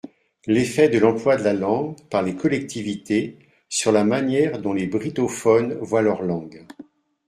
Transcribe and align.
L’effet 0.47 0.89
de 0.89 0.97
l’emploi 0.97 1.37
de 1.37 1.43
la 1.43 1.53
langue 1.53 1.95
par 2.09 2.23
les 2.23 2.35
collectivités 2.35 3.37
sur 3.69 3.91
la 3.91 4.03
manière 4.03 4.59
dont 4.59 4.73
les 4.73 4.87
brittophones 4.87 5.75
voient 5.79 6.01
leur 6.01 6.23
langue. 6.23 6.65